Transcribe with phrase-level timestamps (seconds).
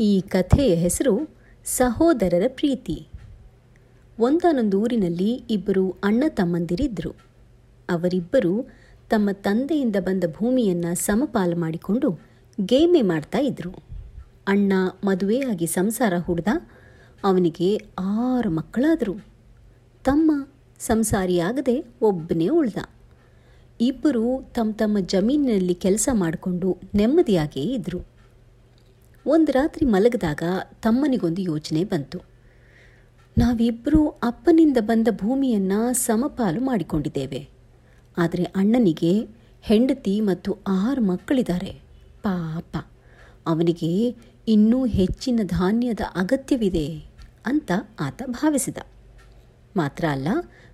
[0.00, 1.28] ಈ ಕಥೆಯ ಹೆಸರು
[1.64, 3.08] ಸಹೋದರರ ಪ್ರೀತಿ.
[4.18, 7.10] ಒಂದಾನೊಂದು ಊರಿನಲ್ಲಿ ಇಬ್ಬರು ಅಣ್ಣ ತಮ್ಮಂದಿರಿದ್ದರು.
[7.88, 8.66] ಅವರಿಬ್ಬರು
[9.10, 12.20] ತಮ್ಮ ತಂದೆಯಿಂದ ಬಂದ ಭೂಮಿಯನ್ನು ಸಮಪಾಲು ಮಾಡಿಕೊಂಡು
[12.60, 13.72] ಗೇಮೆ ಮಾಡ್ತಾ ಇದ್ದರು
[14.46, 14.72] ಅಣ್ಣ
[15.04, 16.48] ಮದುವೆಯಾಗಿ ಸಂಸಾರ ಹುಡ್ದ
[17.24, 19.26] ಅವನಿಗೆ ಆರು ಮಕ್ಕಳಾದರು.
[20.04, 22.76] ತಮ್ಮ ಸಂಸಾರಿಯಾಗದೆ ಒಬ್ಬನೇ ಉಳ್ದ.
[23.80, 28.17] ಇಬ್ಬರು ತಮ್ಮ ತಮ್ಮ ಜಮೀನಿನಲ್ಲಿ ಕೆಲಸ ಮಾಡಿಕೊಂಡು ನೆಮ್ಮದಿಯಾಗೇ ಇದ್ದರು
[29.28, 30.42] ಒಂದು ರಾತ್ರಿ ಮಲಗಿದಾಗ
[30.82, 32.18] ತಮ್ಮನಿಗೊಂದು ಯೋಚನೆ ಬಂತು.
[33.38, 37.40] ನಾವಿಬ್ಬರೂ ಅಪ್ಪನಿಂದ ಬಂದ ಭೂಮಿಯನ್ನು ಸಮಪಾಲು ಮಾಡಿಕೊಂಡಿದ್ದೇವೆ.
[38.18, 39.12] ಆದರೆ ಅಣ್ಣನಿಗೆ
[39.62, 41.72] ಹೆಂಡತಿ ಮತ್ತು ಆರು ಮಕ್ಕಳಿದ್ದಾರೆ.
[42.22, 42.76] ಪಾಪ,
[43.46, 43.92] ಅವನಿಗೆ
[44.48, 46.86] ಇನ್ನೂ ಹೆಚ್ಚಿನ ಧಾನ್ಯದ ಅಗತ್ಯವಿದೆ
[47.46, 48.78] ಅಂತ ಆತ ಭಾವಿಸಿದ.
[49.76, 50.28] ಮಾತ್ರ ಅಲ್ಲ,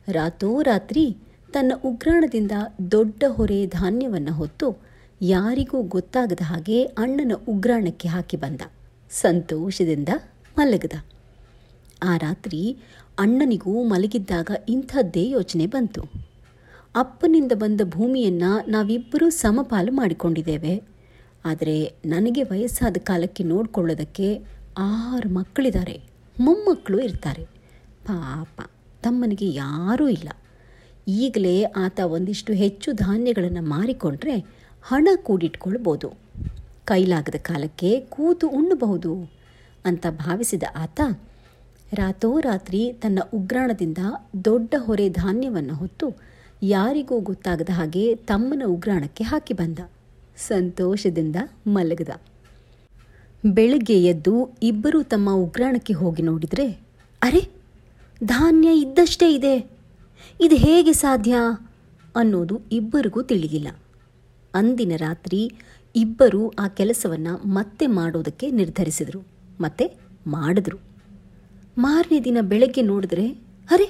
[0.08, 1.04] ರಾತೋರಾತ್ರಿ
[1.52, 2.54] ತನ್ನ ಉಗ್ರಾಣದಿಂದ
[2.90, 4.68] ದೊಡ್ಡ ಹೊರೆ ಧಾನ್ಯವನ್ನು ಹೊತ್ತು
[5.26, 8.60] ಯಾರಿಗೂ ಗೊತ್ತಾಗದ ಹಾಗೆ ಅಣ್ಣನ ಉಗ್ರಾಣಕ್ಕೆ ಹಾಕಿ ಬಂದ.
[9.10, 10.08] ಸಂತೋಷದಿಂದ
[10.58, 10.92] ಮಲಗಿದ.
[12.02, 12.76] ಆ ರಾತ್ರಿ
[13.18, 16.02] ಅಣ್ಣನಿಗೂ ಮಲಗಿದ್ದಾಗ ಇಂಥದ್ದೇ ಯೋಚನೆ ಬಂತು.
[16.96, 20.82] ಅಪ್ಪನಿಂದ ಬಂದ ಭೂಮಿಯನ್ನು ನಾವಿಬ್ಬರೂ ಸಮಪಾಲು ಮಾಡಿಕೊಂಡಿದ್ದೇವೆ.
[21.44, 24.42] ಆದರೆ ನನಗೆ ವಯಸ್ಸಾದ ಕಾಲಕ್ಕೆ ನೋಡಿಕೊಳ್ಳೋದಕ್ಕೆ
[24.78, 26.02] ಆರು ಮಕ್ಕಳಿದ್ದಾರೆ.
[26.40, 27.44] ಮೊಮ್ಮಕ್ಕಳು ಇರ್ತಾರೆ.
[28.04, 28.70] ಪಾಪ,
[29.02, 30.28] ತಮ್ಮನಿಗೆ ಯಾರೂ ಇಲ್ಲ.
[31.08, 36.12] ಈಗಲೇ ಆತ ಒಂದಿಷ್ಟು ಹೆಚ್ಚು ಧಾನ್ಯಗಳನ್ನು ಮಾರಿಕೊಂಡ್ರೆ ಹಣ ಕೂಡಿಟ್ಕೊಳ್ಬೋದು.
[36.84, 39.30] ಕೈಲಾಗದ ಕಾಲಕ್ಕೆ ಕೂತು ಉಣ್ಣಬಹುದು
[39.84, 41.00] ಅಂತ ಭಾವಿಸಿದ ಆತ
[41.92, 43.98] ರಾತೋರಾತ್ರಿ ತನ್ನ ಉಗ್ರಾಣದಿಂದ
[44.44, 46.06] ದೊಡ್ಡ ಹೊರೆ ಧಾನ್ಯವನ್ನು ಹೊತ್ತು
[46.62, 49.78] ಯಾರಿಗೂ ಗೊತ್ತಾಗದ ಹಾಗೆ ತಮ್ಮನ ಉಗ್ರಾಣಕ್ಕೆ ಹಾಕಿ ಬಂದ.
[50.36, 52.08] ಸಂತೋಷದಿಂದ ಮಲಗದ.
[53.44, 56.80] ಬೆಳಗ್ಗೆ ಎದ್ದು ಇಬ್ಬರೂ ತಮ್ಮ ಉಗ್ರಾಣಕ್ಕೆ ಹೋಗಿ ನೋಡಿದರೆ,
[57.22, 57.48] ಅರೆ,
[58.24, 59.70] ಧಾನ್ಯ ಇದ್ದಷ್ಟೇ ಇದೆ.
[60.40, 61.34] ಇದು ಹೇಗೆ ಸಾಧ್ಯ?
[62.16, 63.68] ಅನ್ನೋದು ಇಬ್ಬರಿಗೂ ತಿಳಿಯಿಲ್ಲ
[64.54, 65.52] ಅಂದಿನ ರಾತ್ರಿ
[65.96, 69.20] ಇಬ್ಬರೂ ಆ ಕೆಲಸವನ್ನು ಮತ್ತೆ ಮಾಡೋದಕ್ಕೆ ನಿರ್ಧರಿಸಿದರು,
[69.60, 69.96] ಮತ್ತೆ
[70.26, 70.78] ಮಾಡಿದ್ರು.
[71.78, 73.28] ಮಾರನೇ ದಿನ ಬೆಳಗ್ಗೆ ನೋಡಿದ್ರೆ,
[73.70, 73.84] ಅರೆ,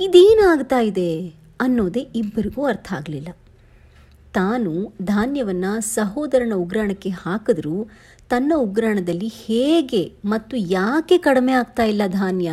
[0.00, 1.28] ಇದೇನಾಗ್ತಾ ಇದೆ?
[1.60, 3.28] ಅನ್ನೋದೇ ಇಬ್ಬರಿಗೂ ಅರ್ಥ ಆಗಲಿಲ್ಲ.
[4.34, 7.88] ತಾನು ಧಾನ್ಯವನ್ನು ಸಹೋದರನ ಉಗ್ರಾಣಕ್ಕೆ ಹಾಕಿದ್ರೂ
[8.30, 12.50] ತನ್ನ ಉಗ್ರಾಣದಲ್ಲಿ ಹೇಗೆ ಮತ್ತು ಯಾಕೆ ಕಡಿಮೆ ಆಗ್ತಾ ಇಲ್ಲ ಧಾನ್ಯ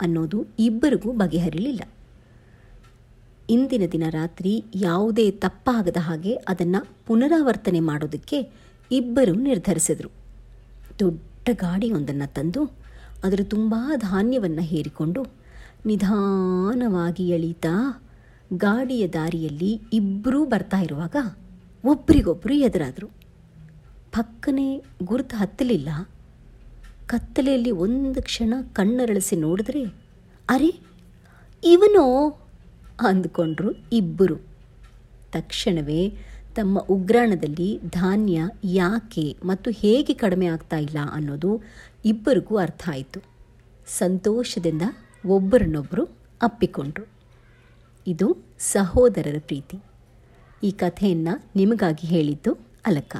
[0.00, 1.80] ಅನ್ನೋದು ಇಬ್ಬರಿಗೂ ಬಗೆಹರಿಲಿಲ್ಲ.
[3.50, 8.50] ಇಂದಿನ ದಿನ ರಾತ್ರಿ ಯಾವುದೇ ತಪ್ಪಾಗದ ಹಾಗೆ ಅದನ್ನು ಪುನರಾವರ್ತನೆ ಮಾಡೋದಕ್ಕೆ
[8.92, 10.10] ಇಬ್ಬರು ನಿರ್ಧರಿಸಿದರು.
[10.98, 12.64] ದೊಡ್ಡ ಗಾಡಿಯೊಂದನ್ನು ತಂದು
[13.24, 15.26] ಅದರ ತುಂಬ ಧಾನ್ಯವನ್ನು ಹೇರಿಕೊಂಡು
[15.86, 18.02] ನಿಧಾನವಾಗಿ ಎಳೀತಾ
[18.56, 21.16] ಗಾಡಿಯ ದಾರಿಯಲ್ಲಿ ಇಬ್ಬರೂ ಬರ್ತಾ ಇರುವಾಗ
[21.84, 23.06] ಒಬ್ಬರಿಗೊಬ್ಬರು ಎದುರಾದರು.
[24.12, 25.88] ಪಕ್ಕನೆ ಗುರುತು ಹತ್ತಲಿಲ್ಲ.
[27.06, 29.84] ಕತ್ತಲೆಯಲ್ಲಿ ಒಂದು ಕ್ಷಣ ಕಣ್ಣರಳಿಸಿ ನೋಡಿದ್ರೆ,
[30.48, 30.80] ಅರೆ,
[31.64, 32.36] ಇವನೋ
[33.00, 34.36] ಅಂದ್ಕೊಂಡ್ರು ಇಬ್ಬರು.
[35.32, 36.12] ತಕ್ಷಣವೇ
[36.54, 41.62] ತಮ್ಮ ಉಗ್ರಾಣದಲ್ಲಿ ಧಾನ್ಯ ಯಾಕೆ ಮತ್ತು ಹೇಗೆ ಕಡಿಮೆ ಆಗ್ತಾ ಇಲ್ಲ ಅನ್ನೋದು
[42.04, 43.20] ಇಬ್ಬರಿಗೂ ಅರ್ಥ ಆಯಿತು.
[43.86, 44.82] ಸಂತೋಷದಿಂದ
[45.26, 46.04] ಒಬ್ಬರನ್ನೊಬ್ಬರು
[46.42, 47.08] ಅಪ್ಪಿಕೊಂಡ್ರು.
[48.06, 49.82] ಇದು ಸಹೋದರರ ಪ್ರೀತಿ.
[50.62, 52.52] ಈ ಕಥೆಯನ್ನು ನಿಮಗಾಗಿ ಹೇಳಿದ್ದು
[52.86, 53.16] ಅಲಕ.